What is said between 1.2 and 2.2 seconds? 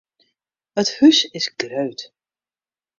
is grut.